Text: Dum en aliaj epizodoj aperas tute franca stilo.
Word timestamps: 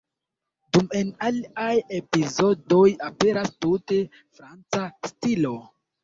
Dum 0.75 0.85
en 0.99 1.09
aliaj 1.25 1.73
epizodoj 1.97 2.85
aperas 3.09 3.51
tute 3.65 3.99
franca 4.39 4.81
stilo. 5.11 5.53